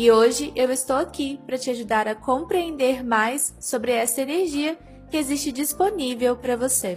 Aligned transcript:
E 0.00 0.12
hoje 0.12 0.52
eu 0.54 0.70
estou 0.70 0.94
aqui 0.94 1.40
para 1.44 1.58
te 1.58 1.70
ajudar 1.70 2.06
a 2.06 2.14
compreender 2.14 3.02
mais 3.02 3.52
sobre 3.58 3.90
essa 3.90 4.22
energia 4.22 4.78
que 5.10 5.16
existe 5.16 5.50
disponível 5.50 6.36
para 6.36 6.56
você. 6.56 6.96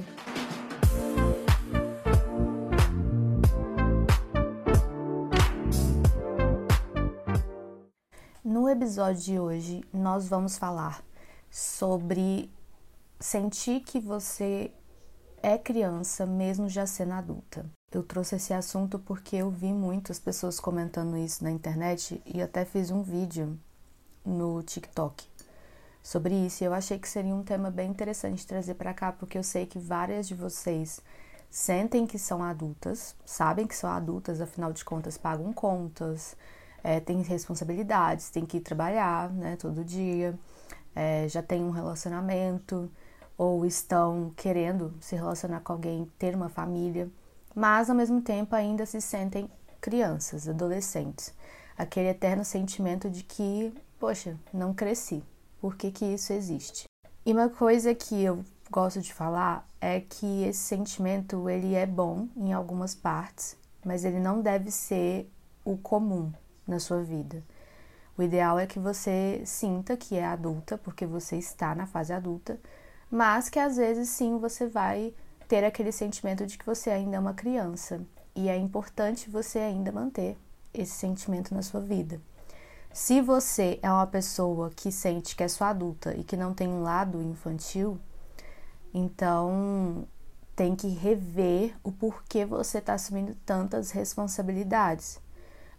No 8.45 8.69
episódio 8.69 9.19
de 9.23 9.39
hoje, 9.39 9.83
nós 9.91 10.29
vamos 10.29 10.59
falar 10.59 11.03
sobre 11.49 12.51
sentir 13.19 13.79
que 13.79 13.99
você 13.99 14.71
é 15.41 15.57
criança 15.57 16.27
mesmo 16.27 16.69
já 16.69 16.85
sendo 16.85 17.13
adulta. 17.13 17.65
Eu 17.91 18.03
trouxe 18.03 18.37
esse 18.37 18.53
assunto 18.53 18.97
porque 18.97 19.35
eu 19.35 19.51
vi 19.51 19.73
muitas 19.73 20.17
pessoas 20.17 20.61
comentando 20.61 21.17
isso 21.17 21.43
na 21.43 21.51
internet 21.51 22.21
e 22.25 22.41
até 22.41 22.63
fiz 22.63 22.89
um 22.89 23.03
vídeo 23.03 23.59
no 24.25 24.63
TikTok 24.63 25.27
sobre 26.01 26.33
isso. 26.33 26.63
E 26.63 26.67
eu 26.67 26.73
achei 26.73 26.97
que 26.97 27.09
seria 27.09 27.35
um 27.35 27.43
tema 27.43 27.69
bem 27.69 27.89
interessante 27.89 28.47
trazer 28.47 28.75
para 28.75 28.93
cá, 28.93 29.11
porque 29.11 29.37
eu 29.37 29.43
sei 29.43 29.65
que 29.65 29.77
várias 29.77 30.25
de 30.25 30.33
vocês 30.33 31.01
sentem 31.49 32.07
que 32.07 32.17
são 32.17 32.41
adultas, 32.41 33.13
sabem 33.25 33.67
que 33.67 33.75
são 33.75 33.89
adultas, 33.89 34.39
afinal 34.39 34.71
de 34.71 34.85
contas 34.85 35.17
pagam 35.17 35.51
contas, 35.51 36.37
é, 36.81 37.01
têm 37.01 37.21
responsabilidades, 37.21 38.29
têm 38.29 38.45
que 38.45 38.57
ir 38.57 38.61
trabalhar, 38.61 39.29
né, 39.31 39.57
todo 39.57 39.83
dia, 39.83 40.39
é, 40.95 41.27
já 41.27 41.43
tem 41.43 41.61
um 41.61 41.71
relacionamento 41.71 42.89
ou 43.37 43.65
estão 43.65 44.31
querendo 44.37 44.93
se 45.01 45.13
relacionar 45.13 45.59
com 45.59 45.73
alguém, 45.73 46.09
ter 46.17 46.35
uma 46.35 46.47
família 46.47 47.11
mas 47.55 47.89
ao 47.89 47.95
mesmo 47.95 48.21
tempo 48.21 48.55
ainda 48.55 48.85
se 48.85 49.01
sentem 49.01 49.49
crianças, 49.79 50.47
adolescentes. 50.47 51.33
Aquele 51.77 52.09
eterno 52.09 52.45
sentimento 52.45 53.09
de 53.09 53.23
que, 53.23 53.73
poxa, 53.99 54.37
não 54.53 54.73
cresci. 54.73 55.23
Por 55.59 55.75
que, 55.75 55.91
que 55.91 56.05
isso 56.05 56.33
existe? 56.33 56.85
E 57.25 57.31
uma 57.31 57.49
coisa 57.49 57.93
que 57.93 58.21
eu 58.23 58.43
gosto 58.69 59.01
de 59.01 59.13
falar 59.13 59.67
é 59.79 59.99
que 59.99 60.43
esse 60.43 60.59
sentimento 60.59 61.49
ele 61.49 61.75
é 61.75 61.85
bom 61.85 62.27
em 62.35 62.53
algumas 62.53 62.95
partes, 62.95 63.57
mas 63.85 64.05
ele 64.05 64.19
não 64.19 64.41
deve 64.41 64.71
ser 64.71 65.29
o 65.65 65.77
comum 65.77 66.31
na 66.67 66.79
sua 66.79 67.03
vida. 67.03 67.43
O 68.17 68.23
ideal 68.23 68.59
é 68.59 68.67
que 68.67 68.79
você 68.79 69.41
sinta 69.45 69.97
que 69.97 70.15
é 70.15 70.25
adulta, 70.25 70.77
porque 70.77 71.05
você 71.05 71.37
está 71.37 71.73
na 71.73 71.85
fase 71.85 72.13
adulta, 72.13 72.59
mas 73.09 73.49
que 73.49 73.59
às 73.59 73.77
vezes 73.77 74.09
sim 74.09 74.37
você 74.37 74.67
vai 74.67 75.13
ter 75.51 75.65
aquele 75.65 75.91
sentimento 75.91 76.47
de 76.47 76.57
que 76.57 76.65
você 76.65 76.89
ainda 76.89 77.17
é 77.17 77.19
uma 77.19 77.33
criança. 77.33 77.99
E 78.33 78.47
é 78.47 78.55
importante 78.55 79.29
você 79.29 79.59
ainda 79.59 79.91
manter 79.91 80.37
esse 80.73 80.93
sentimento 80.93 81.53
na 81.53 81.61
sua 81.61 81.81
vida. 81.81 82.21
Se 82.93 83.19
você 83.19 83.77
é 83.83 83.91
uma 83.91 84.07
pessoa 84.07 84.69
que 84.73 84.89
sente 84.93 85.35
que 85.35 85.43
é 85.43 85.49
só 85.49 85.65
adulta 85.65 86.15
e 86.15 86.23
que 86.23 86.37
não 86.37 86.53
tem 86.53 86.69
um 86.69 86.83
lado 86.83 87.21
infantil, 87.21 87.99
então 88.93 90.07
tem 90.55 90.73
que 90.73 90.87
rever 90.87 91.75
o 91.83 91.91
porquê 91.91 92.45
você 92.45 92.77
está 92.77 92.93
assumindo 92.93 93.35
tantas 93.45 93.91
responsabilidades. 93.91 95.19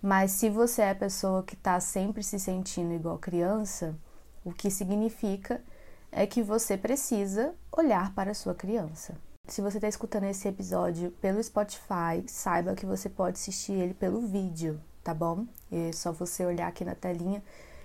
Mas 0.02 0.32
se 0.32 0.50
você 0.50 0.82
é 0.82 0.90
a 0.90 0.94
pessoa 0.94 1.42
que 1.42 1.54
está 1.54 1.80
sempre 1.80 2.22
se 2.22 2.38
sentindo 2.38 2.92
igual 2.92 3.16
criança, 3.16 3.96
o 4.44 4.52
que 4.52 4.70
significa 4.70 5.64
é 6.10 6.26
que 6.26 6.42
você 6.42 6.76
precisa 6.76 7.54
olhar 7.74 8.14
para 8.14 8.32
a 8.32 8.34
sua 8.34 8.54
criança. 8.54 9.16
Se 9.52 9.60
você 9.60 9.76
está 9.76 9.86
escutando 9.86 10.24
esse 10.24 10.48
episódio 10.48 11.10
pelo 11.20 11.42
Spotify, 11.42 12.24
saiba 12.26 12.74
que 12.74 12.86
você 12.86 13.10
pode 13.10 13.36
assistir 13.36 13.72
ele 13.72 13.92
pelo 13.92 14.22
vídeo, 14.22 14.80
tá 15.04 15.12
bom? 15.12 15.44
É 15.70 15.92
só 15.92 16.10
você 16.10 16.42
olhar 16.46 16.68
aqui 16.68 16.86
na 16.86 16.94
telinha 16.94 17.42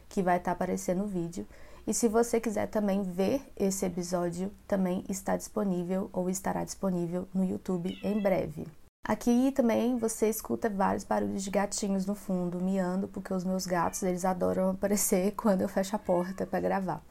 que 0.07 0.23
vai 0.23 0.37
estar 0.37 0.51
tá 0.51 0.53
aparecendo 0.53 1.03
o 1.03 1.07
vídeo. 1.07 1.45
E 1.85 1.93
se 1.93 2.07
você 2.07 2.39
quiser 2.39 2.67
também 2.67 3.03
ver 3.03 3.41
esse 3.53 3.85
episódio, 3.85 4.49
também 4.65 5.03
está 5.09 5.35
disponível 5.35 6.09
ou 6.13 6.29
estará 6.29 6.63
disponível 6.63 7.27
no 7.33 7.43
YouTube 7.43 7.99
em 8.01 8.17
breve. 8.21 8.65
Aqui 9.05 9.51
também 9.51 9.97
você 9.97 10.29
escuta 10.29 10.69
vários 10.69 11.03
barulhos 11.03 11.43
de 11.43 11.49
gatinhos 11.49 12.05
no 12.05 12.15
fundo, 12.15 12.63
miando, 12.63 13.09
porque 13.09 13.33
os 13.33 13.43
meus 13.43 13.65
gatos, 13.65 14.03
eles 14.03 14.23
adoram 14.23 14.69
aparecer 14.71 15.33
quando 15.35 15.63
eu 15.63 15.67
fecho 15.67 15.97
a 15.97 15.99
porta 15.99 16.47
para 16.47 16.61
gravar 16.61 17.03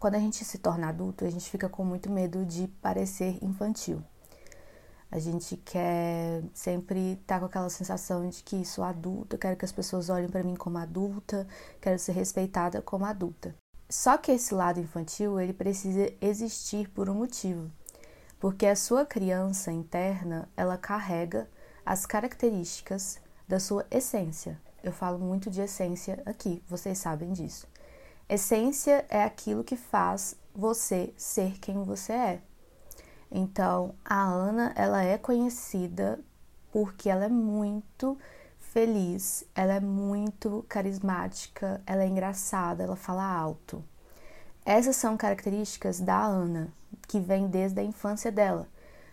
quando 0.00 0.14
a 0.14 0.18
gente 0.18 0.42
se 0.46 0.56
torna 0.56 0.88
adulto, 0.88 1.26
a 1.26 1.30
gente 1.30 1.50
fica 1.50 1.68
com 1.68 1.84
muito 1.84 2.10
medo 2.10 2.42
de 2.46 2.66
parecer 2.80 3.38
infantil. 3.44 4.02
A 5.10 5.18
gente 5.18 5.58
quer 5.58 6.42
sempre 6.54 7.12
estar 7.12 7.34
tá 7.34 7.40
com 7.40 7.46
aquela 7.46 7.68
sensação 7.68 8.26
de 8.26 8.42
que 8.42 8.64
sou 8.64 8.82
adulta, 8.82 9.36
quero 9.36 9.58
que 9.58 9.64
as 9.64 9.72
pessoas 9.72 10.08
olhem 10.08 10.28
para 10.28 10.42
mim 10.42 10.56
como 10.56 10.78
adulta, 10.78 11.46
quero 11.82 11.98
ser 11.98 12.12
respeitada 12.12 12.80
como 12.80 13.04
adulta. 13.04 13.54
Só 13.90 14.16
que 14.16 14.32
esse 14.32 14.54
lado 14.54 14.80
infantil, 14.80 15.38
ele 15.38 15.52
precisa 15.52 16.10
existir 16.18 16.88
por 16.88 17.10
um 17.10 17.14
motivo. 17.14 17.70
Porque 18.38 18.64
a 18.64 18.76
sua 18.76 19.04
criança 19.04 19.70
interna, 19.70 20.48
ela 20.56 20.78
carrega 20.78 21.46
as 21.84 22.06
características 22.06 23.20
da 23.46 23.60
sua 23.60 23.84
essência. 23.90 24.58
Eu 24.82 24.92
falo 24.92 25.18
muito 25.18 25.50
de 25.50 25.60
essência 25.60 26.22
aqui, 26.24 26.62
vocês 26.66 26.96
sabem 26.96 27.32
disso. 27.32 27.69
Essência 28.32 29.04
é 29.08 29.24
aquilo 29.24 29.64
que 29.64 29.74
faz 29.74 30.36
você 30.54 31.12
ser 31.16 31.58
quem 31.58 31.82
você 31.82 32.12
é. 32.12 32.42
Então, 33.28 33.96
a 34.04 34.22
Ana, 34.22 34.72
ela 34.76 35.02
é 35.02 35.18
conhecida 35.18 36.20
porque 36.70 37.10
ela 37.10 37.24
é 37.24 37.28
muito 37.28 38.16
feliz, 38.60 39.42
ela 39.52 39.72
é 39.72 39.80
muito 39.80 40.64
carismática, 40.68 41.82
ela 41.84 42.04
é 42.04 42.06
engraçada, 42.06 42.84
ela 42.84 42.94
fala 42.94 43.24
alto. 43.24 43.82
Essas 44.64 44.94
são 44.94 45.16
características 45.16 45.98
da 45.98 46.24
Ana, 46.24 46.72
que 47.08 47.18
vem 47.18 47.48
desde 47.48 47.80
a 47.80 47.84
infância 47.84 48.30
dela. 48.30 48.68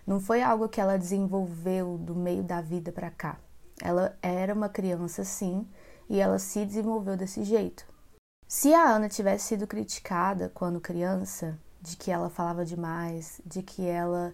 Não 0.06 0.20
foi 0.20 0.44
algo 0.44 0.70
que 0.70 0.80
ela 0.80 0.96
desenvolveu 0.96 1.98
do 1.98 2.14
meio 2.14 2.44
da 2.44 2.62
vida 2.62 2.92
para 2.92 3.10
cá. 3.10 3.40
Ela 3.82 4.16
era 4.22 4.54
uma 4.54 4.70
criança 4.70 5.24
sim, 5.24 5.68
e 6.08 6.20
ela 6.20 6.38
se 6.38 6.64
desenvolveu 6.64 7.18
desse 7.18 7.44
jeito. 7.44 7.97
Se 8.48 8.74
a 8.74 8.82
Ana 8.92 9.10
tivesse 9.10 9.48
sido 9.48 9.68
criticada 9.68 10.50
quando 10.54 10.80
criança, 10.80 11.60
de 11.82 11.98
que 11.98 12.10
ela 12.10 12.30
falava 12.30 12.64
demais, 12.64 13.42
de 13.46 13.62
que 13.62 13.86
ela 13.86 14.34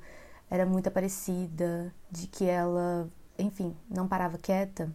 era 0.51 0.68
muito 0.68 0.86
aparecida, 0.86 1.92
de 2.12 2.27
que 2.27 2.45
ela, 2.45 3.10
enfim, 3.39 3.75
não 3.89 4.07
parava 4.07 4.38
quieta, 4.38 4.94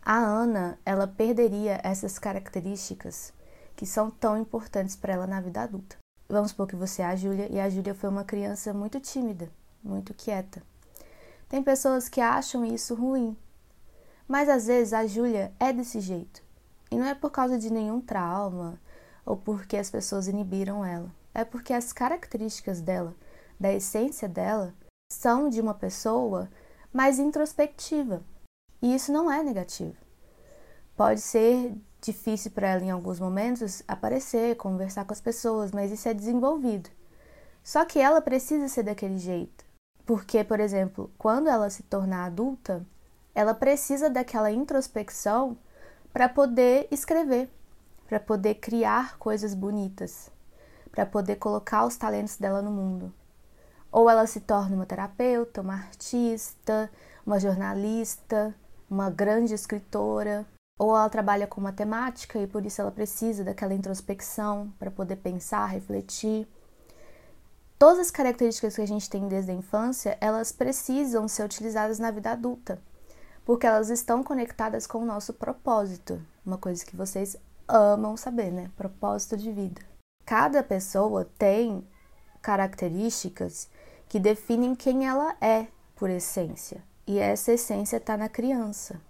a 0.00 0.18
Ana, 0.18 0.78
ela 0.86 1.08
perderia 1.08 1.80
essas 1.82 2.16
características 2.16 3.32
que 3.74 3.84
são 3.84 4.08
tão 4.08 4.38
importantes 4.38 4.94
para 4.94 5.14
ela 5.14 5.26
na 5.26 5.40
vida 5.40 5.62
adulta. 5.62 5.96
Vamos 6.28 6.52
supor 6.52 6.68
que 6.68 6.76
você 6.76 7.02
é 7.02 7.06
a 7.06 7.16
Júlia 7.16 7.48
e 7.50 7.58
a 7.58 7.68
Júlia 7.68 7.92
foi 7.92 8.08
uma 8.08 8.22
criança 8.22 8.72
muito 8.72 9.00
tímida, 9.00 9.50
muito 9.82 10.14
quieta. 10.14 10.62
Tem 11.48 11.60
pessoas 11.60 12.08
que 12.08 12.20
acham 12.20 12.64
isso 12.64 12.94
ruim, 12.94 13.36
mas 14.28 14.48
às 14.48 14.68
vezes 14.68 14.92
a 14.92 15.04
Júlia 15.08 15.52
é 15.58 15.72
desse 15.72 15.98
jeito. 15.98 16.46
E 16.90 16.96
não 16.96 17.06
é 17.06 17.14
por 17.14 17.30
causa 17.30 17.58
de 17.58 17.70
nenhum 17.70 18.00
trauma 18.00 18.80
ou 19.24 19.36
porque 19.36 19.76
as 19.76 19.90
pessoas 19.90 20.26
inibiram 20.26 20.84
ela. 20.84 21.12
É 21.34 21.44
porque 21.44 21.72
as 21.72 21.92
características 21.92 22.80
dela, 22.80 23.14
da 23.60 23.72
essência 23.72 24.28
dela, 24.28 24.74
são 25.12 25.48
de 25.48 25.60
uma 25.60 25.74
pessoa 25.74 26.48
mais 26.92 27.18
introspectiva. 27.18 28.22
E 28.80 28.94
isso 28.94 29.12
não 29.12 29.30
é 29.30 29.42
negativo. 29.42 29.96
Pode 30.96 31.20
ser 31.20 31.74
difícil 32.00 32.50
para 32.50 32.68
ela 32.68 32.84
em 32.84 32.90
alguns 32.90 33.20
momentos 33.20 33.82
aparecer, 33.86 34.56
conversar 34.56 35.04
com 35.04 35.12
as 35.12 35.20
pessoas, 35.20 35.72
mas 35.72 35.92
isso 35.92 36.08
é 36.08 36.14
desenvolvido. 36.14 36.90
Só 37.62 37.84
que 37.84 37.98
ela 37.98 38.20
precisa 38.20 38.68
ser 38.68 38.84
daquele 38.84 39.18
jeito. 39.18 39.64
Porque, 40.06 40.42
por 40.42 40.58
exemplo, 40.58 41.10
quando 41.18 41.48
ela 41.48 41.68
se 41.68 41.82
tornar 41.82 42.24
adulta, 42.24 42.86
ela 43.34 43.52
precisa 43.52 44.08
daquela 44.08 44.50
introspecção 44.50 45.56
para 46.12 46.28
poder 46.28 46.88
escrever, 46.90 47.48
para 48.08 48.18
poder 48.18 48.54
criar 48.56 49.18
coisas 49.18 49.54
bonitas, 49.54 50.30
para 50.90 51.04
poder 51.04 51.36
colocar 51.36 51.84
os 51.84 51.96
talentos 51.96 52.36
dela 52.36 52.62
no 52.62 52.70
mundo. 52.70 53.12
Ou 53.90 54.08
ela 54.08 54.26
se 54.26 54.40
torna 54.40 54.76
uma 54.76 54.86
terapeuta, 54.86 55.60
uma 55.60 55.74
artista, 55.74 56.90
uma 57.24 57.38
jornalista, 57.38 58.54
uma 58.90 59.10
grande 59.10 59.54
escritora, 59.54 60.46
ou 60.78 60.96
ela 60.96 61.08
trabalha 61.10 61.46
com 61.46 61.60
matemática 61.60 62.38
e 62.38 62.46
por 62.46 62.64
isso 62.64 62.80
ela 62.80 62.90
precisa 62.90 63.42
daquela 63.44 63.74
introspecção 63.74 64.72
para 64.78 64.90
poder 64.90 65.16
pensar, 65.16 65.66
refletir. 65.66 66.46
Todas 67.78 67.98
as 67.98 68.10
características 68.10 68.76
que 68.76 68.82
a 68.82 68.86
gente 68.86 69.10
tem 69.10 69.28
desde 69.28 69.50
a 69.50 69.54
infância, 69.54 70.16
elas 70.20 70.52
precisam 70.52 71.28
ser 71.28 71.44
utilizadas 71.44 71.98
na 71.98 72.10
vida 72.10 72.30
adulta, 72.30 72.80
porque 73.48 73.66
elas 73.66 73.88
estão 73.88 74.22
conectadas 74.22 74.86
com 74.86 74.98
o 74.98 75.06
nosso 75.06 75.32
propósito, 75.32 76.22
uma 76.44 76.58
coisa 76.58 76.84
que 76.84 76.94
vocês 76.94 77.34
amam 77.66 78.14
saber, 78.14 78.52
né? 78.52 78.70
Propósito 78.76 79.38
de 79.38 79.50
vida. 79.50 79.80
Cada 80.26 80.62
pessoa 80.62 81.24
tem 81.38 81.82
características 82.42 83.70
que 84.06 84.20
definem 84.20 84.74
quem 84.74 85.06
ela 85.06 85.34
é 85.40 85.66
por 85.96 86.10
essência, 86.10 86.84
e 87.06 87.18
essa 87.18 87.50
essência 87.50 87.96
está 87.96 88.18
na 88.18 88.28
criança. 88.28 89.00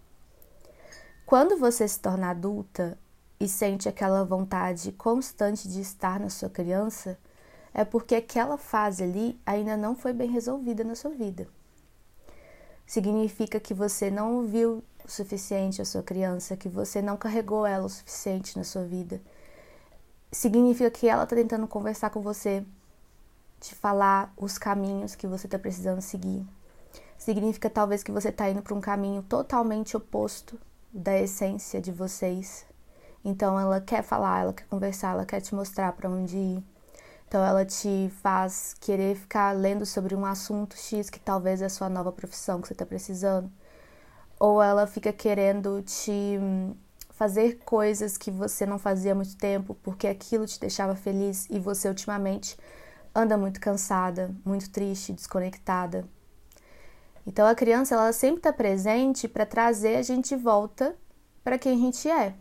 Quando 1.26 1.58
você 1.58 1.88
se 1.88 1.98
torna 1.98 2.30
adulta 2.30 2.96
e 3.40 3.48
sente 3.48 3.88
aquela 3.88 4.24
vontade 4.24 4.92
constante 4.92 5.68
de 5.68 5.80
estar 5.80 6.20
na 6.20 6.30
sua 6.30 6.48
criança, 6.48 7.18
é 7.74 7.84
porque 7.84 8.14
aquela 8.14 8.56
fase 8.56 9.02
ali 9.02 9.40
ainda 9.44 9.76
não 9.76 9.96
foi 9.96 10.12
bem 10.12 10.30
resolvida 10.30 10.84
na 10.84 10.94
sua 10.94 11.10
vida. 11.10 11.48
Significa 12.88 13.60
que 13.60 13.74
você 13.74 14.10
não 14.10 14.36
ouviu 14.36 14.82
o 15.04 15.10
suficiente 15.10 15.82
a 15.82 15.84
sua 15.84 16.02
criança, 16.02 16.56
que 16.56 16.70
você 16.70 17.02
não 17.02 17.18
carregou 17.18 17.66
ela 17.66 17.84
o 17.84 17.88
suficiente 17.90 18.56
na 18.56 18.64
sua 18.64 18.82
vida. 18.82 19.20
Significa 20.32 20.90
que 20.90 21.06
ela 21.06 21.24
está 21.24 21.36
tentando 21.36 21.68
conversar 21.68 22.08
com 22.08 22.22
você, 22.22 22.64
te 23.60 23.74
falar 23.74 24.32
os 24.38 24.56
caminhos 24.56 25.14
que 25.14 25.26
você 25.26 25.46
está 25.46 25.58
precisando 25.58 26.00
seguir. 26.00 26.46
Significa 27.18 27.68
talvez 27.68 28.02
que 28.02 28.10
você 28.10 28.30
está 28.30 28.48
indo 28.48 28.62
para 28.62 28.74
um 28.74 28.80
caminho 28.80 29.22
totalmente 29.22 29.94
oposto 29.94 30.58
da 30.90 31.14
essência 31.20 31.82
de 31.82 31.92
vocês. 31.92 32.64
Então 33.22 33.60
ela 33.60 33.82
quer 33.82 34.02
falar, 34.02 34.40
ela 34.40 34.54
quer 34.54 34.66
conversar, 34.66 35.12
ela 35.12 35.26
quer 35.26 35.42
te 35.42 35.54
mostrar 35.54 35.92
para 35.92 36.08
onde 36.08 36.38
ir. 36.38 36.64
Então 37.28 37.44
ela 37.44 37.62
te 37.62 38.10
faz 38.22 38.74
querer 38.80 39.14
ficar 39.14 39.52
lendo 39.52 39.84
sobre 39.84 40.14
um 40.14 40.24
assunto 40.24 40.78
X 40.78 41.10
que 41.10 41.20
talvez 41.20 41.60
é 41.60 41.66
a 41.66 41.70
sua 41.70 41.90
nova 41.90 42.10
profissão 42.10 42.58
que 42.58 42.66
você 42.66 42.72
está 42.72 42.86
precisando. 42.86 43.52
Ou 44.40 44.62
ela 44.62 44.86
fica 44.86 45.12
querendo 45.12 45.82
te 45.82 46.38
fazer 47.10 47.58
coisas 47.66 48.16
que 48.16 48.30
você 48.30 48.64
não 48.64 48.78
fazia 48.78 49.12
há 49.12 49.14
muito 49.14 49.36
tempo 49.36 49.74
porque 49.82 50.06
aquilo 50.06 50.46
te 50.46 50.58
deixava 50.58 50.94
feliz 50.94 51.46
e 51.50 51.58
você 51.58 51.86
ultimamente 51.88 52.56
anda 53.14 53.36
muito 53.36 53.60
cansada, 53.60 54.34
muito 54.42 54.70
triste, 54.70 55.12
desconectada. 55.12 56.08
Então 57.26 57.46
a 57.46 57.54
criança 57.54 57.94
ela 57.94 58.10
sempre 58.10 58.38
está 58.38 58.54
presente 58.54 59.28
para 59.28 59.44
trazer 59.44 59.96
a 59.96 60.02
gente 60.02 60.30
de 60.30 60.36
volta 60.36 60.96
para 61.44 61.58
quem 61.58 61.74
a 61.74 61.78
gente 61.78 62.08
é. 62.08 62.34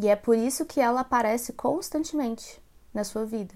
E 0.00 0.08
é 0.08 0.16
por 0.16 0.38
isso 0.38 0.64
que 0.64 0.80
ela 0.80 1.00
aparece 1.00 1.52
constantemente 1.52 2.62
na 2.94 3.04
sua 3.04 3.26
vida, 3.26 3.54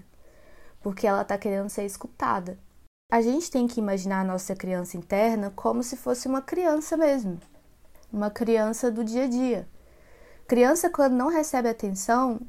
porque 0.81 1.07
ela 1.07 1.21
está 1.21 1.37
querendo 1.37 1.69
ser 1.69 1.85
escutada. 1.85 2.57
A 3.11 3.21
gente 3.21 3.49
tem 3.49 3.67
que 3.67 3.79
imaginar 3.79 4.21
a 4.21 4.23
nossa 4.23 4.55
criança 4.55 4.95
interna 4.95 5.51
como 5.55 5.81
se 5.81 5.97
fosse 5.97 6.27
uma 6.27 6.41
criança 6.41 6.95
mesmo, 6.95 7.39
uma 8.13 8.29
criança 8.29 8.91
do 8.91 9.03
dia 9.03 9.23
a 9.23 9.27
dia. 9.27 9.67
Criança, 10.47 10.89
quando 10.89 11.13
não 11.13 11.27
recebe 11.27 11.69
atenção, 11.69 12.39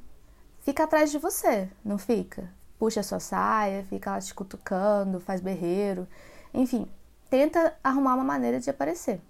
fica 0.61 0.85
atrás 0.85 1.11
de 1.11 1.19
você, 1.19 1.69
não 1.85 1.97
fica? 1.97 2.53
Puxa 2.79 3.03
sua 3.03 3.21
saia, 3.21 3.85
fica 3.85 4.11
lá 4.11 4.21
te 4.21 4.35
cutucando, 4.35 5.21
faz 5.21 5.41
berreiro, 5.41 6.06
enfim, 6.53 6.87
tenta 7.31 7.75
arrumar 7.83 8.15
uma 8.15 8.25
maneira 8.25 8.61
de 8.61 8.69
aparecer, 8.69 9.21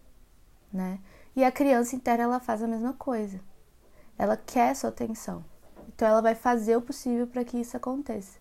né? 0.72 0.98
E 1.36 1.44
a 1.44 1.52
criança 1.52 1.94
interna 1.94 2.24
ela 2.24 2.40
faz 2.40 2.62
a 2.62 2.66
mesma 2.66 2.92
coisa. 2.94 3.40
Ela 4.18 4.36
quer 4.36 4.74
sua 4.74 4.90
atenção. 4.90 5.44
Então 5.88 6.08
ela 6.08 6.20
vai 6.20 6.34
fazer 6.34 6.76
o 6.76 6.82
possível 6.82 7.26
para 7.26 7.44
que 7.44 7.56
isso 7.56 7.76
aconteça. 7.76 8.39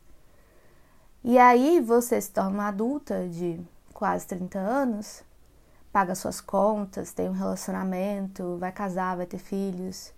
E 1.23 1.37
aí 1.37 1.79
você 1.79 2.19
se 2.19 2.31
torna 2.31 2.49
uma 2.51 2.67
adulta 2.67 3.27
de 3.27 3.59
quase 3.93 4.25
30 4.27 4.57
anos, 4.57 5.23
paga 5.91 6.15
suas 6.15 6.39
contas, 6.39 7.11
tem 7.11 7.29
um 7.29 7.33
relacionamento, 7.33 8.57
vai 8.57 8.71
casar, 8.71 9.17
vai 9.17 9.25
ter 9.25 9.37
filhos, 9.37 10.13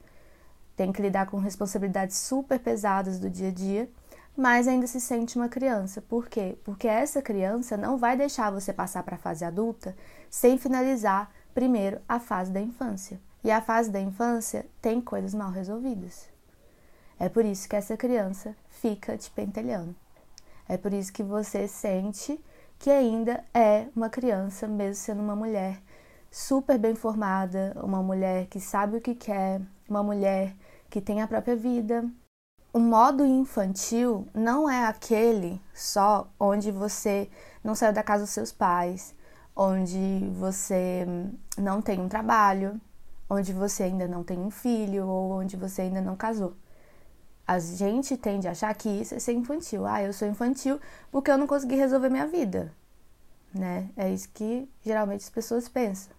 tem 0.76 0.92
que 0.92 1.02
lidar 1.02 1.28
com 1.28 1.38
responsabilidades 1.38 2.18
super 2.18 2.60
pesadas 2.60 3.20
do 3.20 3.30
dia 3.30 3.50
a 3.50 3.52
dia 3.52 3.90
mas 4.36 4.68
ainda 4.68 4.88
se 4.88 5.00
sente 5.00 5.36
uma 5.38 5.50
criança. 5.50 6.02
Por 6.02 6.28
quê? 6.28 6.58
Porque 6.64 6.88
essa 6.88 7.22
criança 7.22 7.76
não 7.76 7.98
vai 7.98 8.16
deixar 8.16 8.52
você 8.52 8.72
passar 8.72 9.04
para 9.04 9.16
a 9.16 9.20
fase 9.20 9.44
adulta 9.44 9.96
sem 10.30 10.58
finalizar 10.58 11.32
primeiro 11.54 12.00
a 12.08 12.20
fase 12.20 12.52
da 12.52 12.62
infância. 12.62 13.20
E 13.44 13.52
a 13.52 13.62
fase 13.62 13.90
da 13.90 14.00
infância 14.00 14.66
tem 14.82 15.02
coisas 15.02 15.34
mal 15.34 15.52
resolvidas. 15.52 16.30
É 17.20 17.28
por 17.28 17.44
isso 17.44 17.68
que 17.68 17.76
essa 17.76 17.98
criança 17.98 18.56
fica 18.70 19.18
te 19.18 19.30
pentelhando. 19.32 19.96
É 20.72 20.78
por 20.78 20.94
isso 20.94 21.12
que 21.12 21.22
você 21.22 21.68
sente 21.68 22.40
que 22.80 22.90
ainda 22.90 23.44
é 23.54 23.88
uma 23.94 24.10
criança, 24.10 24.70
mesmo 24.70 24.96
sendo 24.96 25.22
uma 25.22 25.36
mulher 25.36 25.82
super 26.32 26.78
bem 26.80 26.96
formada, 26.96 27.76
uma 27.84 28.02
mulher 28.02 28.46
que 28.46 28.58
sabe 28.58 28.96
o 28.96 29.02
que 29.02 29.14
quer, 29.14 29.60
uma 29.90 30.02
mulher 30.02 30.56
que 30.90 31.02
tem 31.02 31.22
a 31.22 31.28
própria 31.28 31.58
vida, 31.58 32.10
o 32.72 32.80
modo 32.80 33.26
infantil 33.26 34.26
não 34.34 34.70
é 34.70 34.86
aquele 34.86 35.62
só 35.74 36.30
onde 36.40 36.72
você 36.72 37.30
não 37.62 37.76
saiu 37.76 37.92
da 37.92 38.02
casa 38.02 38.24
dos 38.24 38.32
seus 38.32 38.54
pais, 38.54 39.14
onde 39.54 40.30
você 40.40 41.06
não 41.58 41.82
tem 41.82 42.00
um 42.00 42.08
trabalho, 42.08 42.80
onde 43.30 43.52
você 43.52 43.84
ainda 43.84 44.08
não 44.08 44.24
tem 44.24 44.40
um 44.40 44.50
filho 44.50 45.06
ou 45.06 45.34
onde 45.34 45.58
você 45.58 45.82
ainda 45.82 46.00
não 46.00 46.16
casou. 46.16 46.56
A 47.52 47.60
gente 47.60 48.16
tende 48.16 48.48
a 48.48 48.52
achar 48.52 48.74
que 48.74 48.88
isso 48.88 49.14
é 49.14 49.20
ser 49.20 49.34
infantil. 49.34 49.86
Ah, 49.86 50.02
eu 50.02 50.14
sou 50.14 50.26
infantil 50.26 50.80
porque 51.12 51.30
eu 51.30 51.38
não 51.38 51.46
consegui 51.46 51.76
resolver 51.76 52.08
minha 52.08 52.26
vida. 52.26 52.74
Né? 53.54 53.90
É 53.98 54.10
isso 54.10 54.30
que 54.34 54.70
geralmente 54.82 55.26
as 55.26 55.30
pessoas 55.30 55.68
pensam. 55.68 56.14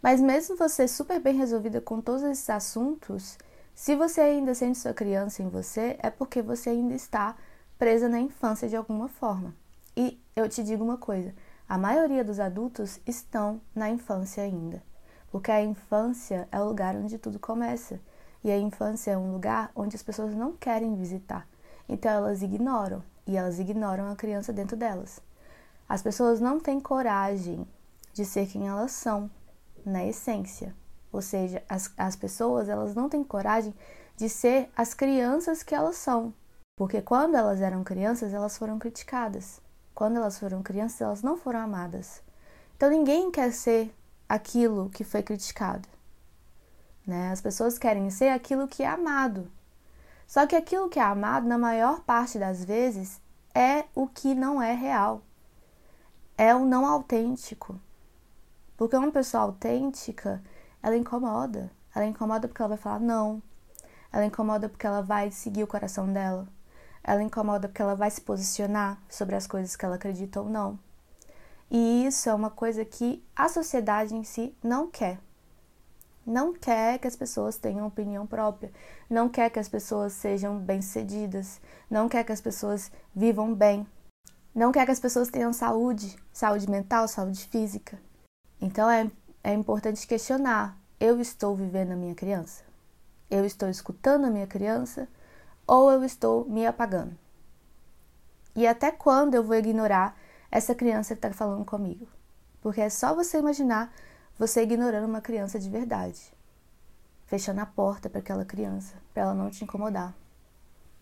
Mas 0.00 0.20
mesmo 0.20 0.56
você 0.56 0.86
super 0.86 1.18
bem 1.18 1.34
resolvida 1.34 1.80
com 1.80 2.00
todos 2.00 2.22
esses 2.22 2.48
assuntos, 2.48 3.36
se 3.74 3.96
você 3.96 4.20
ainda 4.20 4.54
sente 4.54 4.78
sua 4.78 4.94
criança 4.94 5.42
em 5.42 5.48
você, 5.48 5.96
é 5.98 6.10
porque 6.10 6.40
você 6.40 6.70
ainda 6.70 6.94
está 6.94 7.34
presa 7.76 8.08
na 8.08 8.20
infância 8.20 8.68
de 8.68 8.76
alguma 8.76 9.08
forma. 9.08 9.52
E 9.96 10.22
eu 10.36 10.48
te 10.48 10.62
digo 10.62 10.84
uma 10.84 10.96
coisa: 10.96 11.34
a 11.68 11.76
maioria 11.76 12.22
dos 12.22 12.38
adultos 12.38 13.00
estão 13.04 13.60
na 13.74 13.90
infância 13.90 14.44
ainda. 14.44 14.80
Porque 15.28 15.50
a 15.50 15.60
infância 15.60 16.46
é 16.52 16.60
o 16.60 16.68
lugar 16.68 16.94
onde 16.94 17.18
tudo 17.18 17.40
começa. 17.40 17.98
E 18.44 18.50
a 18.50 18.58
infância 18.58 19.12
é 19.12 19.16
um 19.16 19.32
lugar 19.32 19.70
onde 19.74 19.96
as 19.96 20.02
pessoas 20.02 20.34
não 20.34 20.52
querem 20.52 20.96
visitar. 20.96 21.46
Então 21.88 22.10
elas 22.10 22.42
ignoram. 22.42 23.02
E 23.26 23.36
elas 23.36 23.58
ignoram 23.58 24.10
a 24.10 24.16
criança 24.16 24.52
dentro 24.52 24.76
delas. 24.76 25.20
As 25.88 26.02
pessoas 26.02 26.40
não 26.40 26.58
têm 26.58 26.80
coragem 26.80 27.66
de 28.12 28.24
ser 28.24 28.46
quem 28.46 28.66
elas 28.66 28.92
são, 28.92 29.30
na 29.84 30.04
essência. 30.04 30.74
Ou 31.12 31.20
seja, 31.20 31.62
as, 31.68 31.92
as 31.96 32.16
pessoas 32.16 32.68
elas 32.68 32.94
não 32.94 33.08
têm 33.08 33.22
coragem 33.22 33.74
de 34.16 34.28
ser 34.28 34.70
as 34.76 34.94
crianças 34.94 35.62
que 35.62 35.74
elas 35.74 35.96
são. 35.96 36.32
Porque 36.76 37.02
quando 37.02 37.36
elas 37.36 37.60
eram 37.60 37.84
crianças, 37.84 38.32
elas 38.32 38.56
foram 38.56 38.78
criticadas. 38.78 39.60
Quando 39.94 40.16
elas 40.16 40.38
foram 40.38 40.62
crianças, 40.62 41.00
elas 41.00 41.22
não 41.22 41.36
foram 41.36 41.60
amadas. 41.60 42.22
Então 42.76 42.90
ninguém 42.90 43.30
quer 43.30 43.52
ser 43.52 43.94
aquilo 44.28 44.88
que 44.88 45.04
foi 45.04 45.22
criticado. 45.22 45.88
Né? 47.06 47.30
As 47.32 47.40
pessoas 47.40 47.78
querem 47.78 48.10
ser 48.10 48.28
aquilo 48.28 48.68
que 48.68 48.82
é 48.82 48.88
amado. 48.88 49.50
Só 50.26 50.46
que 50.46 50.56
aquilo 50.56 50.88
que 50.88 50.98
é 50.98 51.02
amado, 51.02 51.46
na 51.46 51.58
maior 51.58 52.00
parte 52.00 52.38
das 52.38 52.64
vezes, 52.64 53.20
é 53.54 53.84
o 53.94 54.06
que 54.06 54.34
não 54.34 54.62
é 54.62 54.72
real. 54.72 55.22
É 56.38 56.54
o 56.54 56.64
não 56.64 56.86
autêntico. 56.86 57.78
Porque 58.76 58.96
uma 58.96 59.12
pessoa 59.12 59.42
autêntica, 59.44 60.42
ela 60.82 60.96
incomoda. 60.96 61.70
Ela 61.94 62.06
incomoda 62.06 62.48
porque 62.48 62.62
ela 62.62 62.70
vai 62.70 62.78
falar 62.78 63.00
não. 63.00 63.42
Ela 64.12 64.24
incomoda 64.24 64.68
porque 64.68 64.86
ela 64.86 65.02
vai 65.02 65.30
seguir 65.30 65.62
o 65.62 65.66
coração 65.66 66.10
dela. 66.10 66.48
Ela 67.04 67.22
incomoda 67.22 67.68
porque 67.68 67.82
ela 67.82 67.94
vai 67.94 68.10
se 68.10 68.20
posicionar 68.20 68.98
sobre 69.08 69.34
as 69.34 69.46
coisas 69.46 69.76
que 69.76 69.84
ela 69.84 69.96
acredita 69.96 70.40
ou 70.40 70.48
não. 70.48 70.78
E 71.70 72.06
isso 72.06 72.28
é 72.28 72.34
uma 72.34 72.50
coisa 72.50 72.84
que 72.84 73.24
a 73.34 73.48
sociedade 73.48 74.14
em 74.14 74.24
si 74.24 74.54
não 74.62 74.90
quer. 74.90 75.18
Não 76.24 76.52
quer 76.52 76.98
que 76.98 77.08
as 77.08 77.16
pessoas 77.16 77.56
tenham 77.56 77.86
opinião 77.86 78.26
própria, 78.26 78.72
não 79.10 79.28
quer 79.28 79.50
que 79.50 79.58
as 79.58 79.68
pessoas 79.68 80.12
sejam 80.12 80.58
bem-sucedidas, 80.58 81.60
não 81.90 82.08
quer 82.08 82.24
que 82.24 82.32
as 82.32 82.40
pessoas 82.40 82.92
vivam 83.14 83.54
bem. 83.54 83.86
não 84.54 84.70
quer 84.70 84.84
que 84.84 84.92
as 84.92 85.00
pessoas 85.00 85.28
tenham 85.28 85.52
saúde, 85.52 86.16
saúde 86.32 86.70
mental, 86.70 87.08
saúde 87.08 87.46
física. 87.46 87.98
Então 88.60 88.88
é, 88.88 89.10
é 89.42 89.52
importante 89.52 90.06
questionar: 90.06 90.78
eu 91.00 91.20
estou 91.20 91.56
vivendo 91.56 91.92
a 91.92 91.96
minha 91.96 92.14
criança? 92.14 92.62
Eu 93.30 93.44
estou 93.44 93.68
escutando 93.68 94.26
a 94.26 94.30
minha 94.30 94.46
criança? 94.46 95.08
Ou 95.66 95.90
eu 95.90 96.04
estou 96.04 96.44
me 96.44 96.66
apagando? 96.66 97.16
E 98.54 98.66
até 98.66 98.90
quando 98.90 99.34
eu 99.34 99.42
vou 99.42 99.56
ignorar 99.56 100.16
essa 100.50 100.74
criança 100.74 101.14
que 101.14 101.18
está 101.18 101.32
falando 101.32 101.64
comigo? 101.64 102.06
Porque 102.60 102.80
é 102.80 102.90
só 102.90 103.14
você 103.14 103.38
imaginar 103.38 103.92
você 104.38 104.62
ignorando 104.62 105.06
uma 105.06 105.20
criança 105.20 105.58
de 105.58 105.68
verdade, 105.68 106.20
fechando 107.26 107.60
a 107.60 107.66
porta 107.66 108.10
para 108.10 108.20
aquela 108.20 108.44
criança, 108.44 108.94
para 109.12 109.24
ela 109.24 109.34
não 109.34 109.50
te 109.50 109.64
incomodar, 109.64 110.14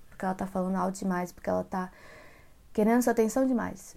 porque 0.09 0.25
ela 0.25 0.33
está 0.33 0.47
falando 0.47 0.77
alto 0.77 0.99
demais, 0.99 1.33
porque 1.33 1.49
ela 1.49 1.63
está 1.63 1.91
querendo 2.73 3.03
sua 3.03 3.13
atenção 3.13 3.47
demais. 3.47 3.97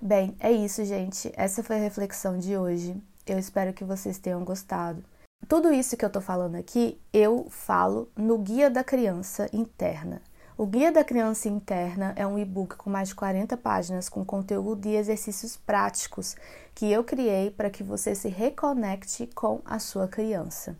Bem, 0.00 0.36
é 0.38 0.52
isso, 0.52 0.84
gente. 0.84 1.32
Essa 1.36 1.62
foi 1.62 1.76
a 1.76 1.80
reflexão 1.80 2.38
de 2.38 2.56
hoje. 2.56 2.96
Eu 3.26 3.38
espero 3.38 3.72
que 3.72 3.84
vocês 3.84 4.18
tenham 4.18 4.44
gostado. 4.44 5.04
Tudo 5.46 5.72
isso 5.72 5.96
que 5.96 6.04
eu 6.04 6.10
tô 6.10 6.20
falando 6.20 6.56
aqui, 6.56 7.00
eu 7.12 7.46
falo 7.50 8.08
no 8.16 8.38
Guia 8.38 8.70
da 8.70 8.84
Criança 8.84 9.48
Interna. 9.52 10.22
O 10.58 10.66
Guia 10.66 10.90
da 10.90 11.04
Criança 11.04 11.48
Interna 11.48 12.12
é 12.16 12.26
um 12.26 12.36
e-book 12.36 12.74
com 12.74 12.90
mais 12.90 13.10
de 13.10 13.14
40 13.14 13.56
páginas 13.56 14.08
com 14.08 14.24
conteúdo 14.24 14.88
e 14.88 14.96
exercícios 14.96 15.56
práticos 15.56 16.34
que 16.74 16.90
eu 16.90 17.04
criei 17.04 17.48
para 17.48 17.70
que 17.70 17.84
você 17.84 18.12
se 18.12 18.28
reconecte 18.28 19.28
com 19.36 19.60
a 19.64 19.78
sua 19.78 20.08
criança. 20.08 20.76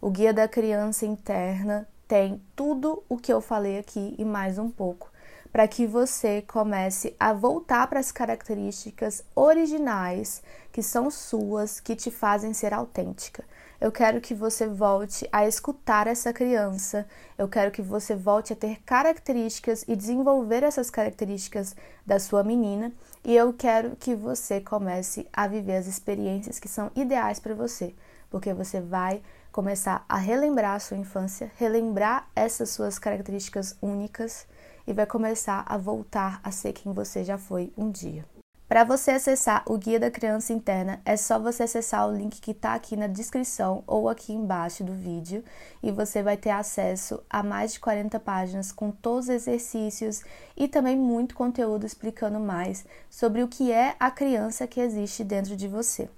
O 0.00 0.10
Guia 0.10 0.34
da 0.34 0.48
Criança 0.48 1.06
Interna 1.06 1.88
tem 2.08 2.42
tudo 2.56 3.04
o 3.08 3.16
que 3.16 3.32
eu 3.32 3.40
falei 3.40 3.78
aqui 3.78 4.16
e 4.18 4.24
mais 4.24 4.58
um 4.58 4.68
pouco 4.68 5.08
para 5.52 5.68
que 5.68 5.86
você 5.86 6.42
comece 6.42 7.14
a 7.20 7.32
voltar 7.32 7.86
para 7.86 8.00
as 8.00 8.10
características 8.10 9.22
originais 9.36 10.42
que 10.72 10.82
são 10.82 11.08
suas, 11.12 11.78
que 11.78 11.94
te 11.94 12.10
fazem 12.10 12.52
ser 12.52 12.74
autêntica. 12.74 13.44
Eu 13.82 13.90
quero 13.90 14.20
que 14.20 14.32
você 14.32 14.68
volte 14.68 15.28
a 15.32 15.44
escutar 15.44 16.06
essa 16.06 16.32
criança, 16.32 17.04
eu 17.36 17.48
quero 17.48 17.72
que 17.72 17.82
você 17.82 18.14
volte 18.14 18.52
a 18.52 18.56
ter 18.56 18.80
características 18.84 19.84
e 19.88 19.96
desenvolver 19.96 20.62
essas 20.62 20.88
características 20.88 21.74
da 22.06 22.20
sua 22.20 22.44
menina, 22.44 22.92
e 23.24 23.34
eu 23.34 23.52
quero 23.52 23.96
que 23.96 24.14
você 24.14 24.60
comece 24.60 25.26
a 25.32 25.48
viver 25.48 25.78
as 25.78 25.88
experiências 25.88 26.60
que 26.60 26.68
são 26.68 26.92
ideais 26.94 27.40
para 27.40 27.56
você, 27.56 27.92
porque 28.30 28.54
você 28.54 28.80
vai 28.80 29.20
começar 29.50 30.04
a 30.08 30.16
relembrar 30.16 30.76
a 30.76 30.78
sua 30.78 30.96
infância, 30.96 31.50
relembrar 31.58 32.28
essas 32.36 32.70
suas 32.70 33.00
características 33.00 33.76
únicas 33.82 34.46
e 34.86 34.92
vai 34.92 35.06
começar 35.06 35.64
a 35.66 35.76
voltar 35.76 36.40
a 36.44 36.52
ser 36.52 36.72
quem 36.72 36.92
você 36.92 37.24
já 37.24 37.36
foi 37.36 37.72
um 37.76 37.90
dia. 37.90 38.24
Para 38.72 38.84
você 38.84 39.10
acessar 39.10 39.62
o 39.66 39.76
Guia 39.76 40.00
da 40.00 40.10
Criança 40.10 40.50
Interna, 40.50 40.98
é 41.04 41.14
só 41.14 41.38
você 41.38 41.64
acessar 41.64 42.08
o 42.08 42.16
link 42.16 42.40
que 42.40 42.52
está 42.52 42.72
aqui 42.72 42.96
na 42.96 43.06
descrição 43.06 43.84
ou 43.86 44.08
aqui 44.08 44.32
embaixo 44.32 44.82
do 44.82 44.94
vídeo 44.94 45.44
e 45.82 45.92
você 45.92 46.22
vai 46.22 46.38
ter 46.38 46.48
acesso 46.48 47.22
a 47.28 47.42
mais 47.42 47.74
de 47.74 47.80
40 47.80 48.18
páginas 48.20 48.72
com 48.72 48.90
todos 48.90 49.24
os 49.24 49.28
exercícios 49.28 50.22
e 50.56 50.66
também 50.66 50.96
muito 50.96 51.34
conteúdo 51.34 51.84
explicando 51.84 52.40
mais 52.40 52.86
sobre 53.10 53.42
o 53.42 53.48
que 53.48 53.70
é 53.70 53.94
a 54.00 54.10
criança 54.10 54.66
que 54.66 54.80
existe 54.80 55.22
dentro 55.22 55.54
de 55.54 55.68
você. 55.68 56.08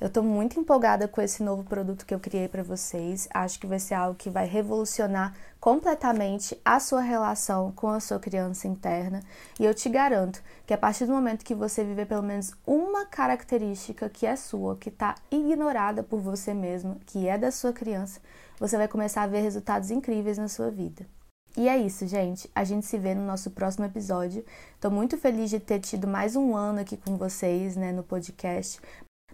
Eu 0.00 0.06
estou 0.06 0.22
muito 0.22 0.60
empolgada 0.60 1.08
com 1.08 1.20
esse 1.20 1.42
novo 1.42 1.64
produto 1.64 2.06
que 2.06 2.14
eu 2.14 2.20
criei 2.20 2.46
para 2.46 2.62
vocês. 2.62 3.26
Acho 3.34 3.58
que 3.58 3.66
vai 3.66 3.80
ser 3.80 3.94
algo 3.94 4.14
que 4.14 4.30
vai 4.30 4.46
revolucionar 4.46 5.34
completamente 5.66 6.56
a 6.64 6.78
sua 6.78 7.00
relação 7.00 7.72
com 7.72 7.88
a 7.88 7.98
sua 7.98 8.20
criança 8.20 8.68
interna. 8.68 9.20
E 9.58 9.64
eu 9.64 9.74
te 9.74 9.88
garanto 9.88 10.40
que 10.64 10.72
a 10.72 10.78
partir 10.78 11.06
do 11.06 11.12
momento 11.12 11.44
que 11.44 11.56
você 11.56 11.82
viver 11.82 12.06
pelo 12.06 12.22
menos 12.22 12.54
uma 12.64 13.04
característica 13.04 14.08
que 14.08 14.26
é 14.26 14.36
sua, 14.36 14.76
que 14.76 14.90
está 14.90 15.16
ignorada 15.28 16.04
por 16.04 16.20
você 16.20 16.54
mesmo, 16.54 17.00
que 17.04 17.26
é 17.26 17.36
da 17.36 17.50
sua 17.50 17.72
criança, 17.72 18.20
você 18.60 18.76
vai 18.76 18.86
começar 18.86 19.22
a 19.22 19.26
ver 19.26 19.40
resultados 19.40 19.90
incríveis 19.90 20.38
na 20.38 20.46
sua 20.46 20.70
vida. 20.70 21.04
E 21.56 21.68
é 21.68 21.76
isso, 21.76 22.06
gente. 22.06 22.48
A 22.54 22.62
gente 22.62 22.86
se 22.86 22.96
vê 22.96 23.12
no 23.12 23.26
nosso 23.26 23.50
próximo 23.50 23.86
episódio. 23.86 24.44
Estou 24.76 24.92
muito 24.92 25.18
feliz 25.18 25.50
de 25.50 25.58
ter 25.58 25.80
tido 25.80 26.06
mais 26.06 26.36
um 26.36 26.54
ano 26.54 26.78
aqui 26.78 26.96
com 26.96 27.16
vocês, 27.16 27.74
né, 27.74 27.90
no 27.90 28.04
podcast. 28.04 28.80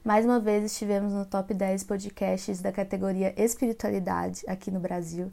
Mais 0.02 0.24
uma 0.24 0.40
vez 0.40 0.64
estivemos 0.64 1.12
no 1.12 1.26
top 1.26 1.52
10 1.52 1.84
podcasts 1.84 2.62
da 2.62 2.72
categoria 2.72 3.34
Espiritualidade 3.36 4.42
aqui 4.48 4.70
no 4.70 4.80
Brasil. 4.80 5.30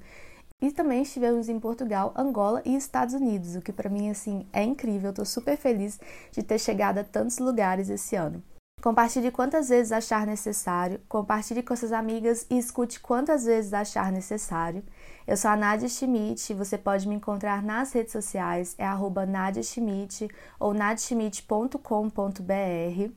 E 0.62 0.72
também 0.72 1.04
estivemos 1.04 1.48
em 1.48 1.60
Portugal, 1.60 2.14
Angola 2.16 2.62
e 2.66 2.76
Estados 2.76 3.14
Unidos, 3.14 3.56
o 3.56 3.62
que 3.62 3.72
para 3.72 3.90
mim 3.90 4.10
assim 4.10 4.46
é 4.52 4.62
incrível. 4.62 5.12
Estou 5.12 5.26
super 5.26 5.56
feliz 5.56 6.00
de 6.32 6.44
ter 6.44 6.60
chegado 6.60 6.98
a 6.98 7.04
tantos 7.04 7.38
lugares 7.38 7.90
esse 7.90 8.16
ano. 8.16 8.44
Compartilhe 8.82 9.30
quantas 9.30 9.68
vezes 9.68 9.92
achar 9.92 10.26
necessário, 10.26 11.02
compartilhe 11.10 11.62
com 11.62 11.76
suas 11.76 11.92
amigas 11.92 12.46
e 12.50 12.58
escute 12.58 13.00
quantas 13.00 13.44
vezes 13.44 13.74
achar 13.74 14.10
necessário. 14.10 14.84
Eu 15.28 15.36
sou 15.36 15.52
a 15.52 15.56
Nadia 15.56 15.90
Schmidt, 15.90 16.54
você 16.54 16.78
pode 16.78 17.08
me 17.08 17.16
encontrar 17.16 17.62
nas 17.62 17.92
redes 17.92 18.14
sociais, 18.14 18.76
é 18.78 18.86
arroba 18.86 19.26
Nadia 19.26 19.64
Schmidt 19.64 20.30
ou 20.58 20.74
nadiaschmidt.com.br. 20.74 23.12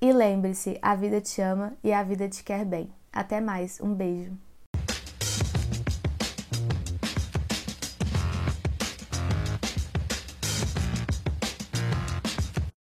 E 0.00 0.12
lembre-se, 0.12 0.78
a 0.80 0.94
vida 0.94 1.20
te 1.20 1.42
ama 1.42 1.76
e 1.82 1.92
a 1.92 2.04
vida 2.04 2.28
te 2.28 2.44
quer 2.44 2.64
bem. 2.64 2.88
Até 3.12 3.40
mais, 3.40 3.80
um 3.80 3.92
beijo. 3.92 4.47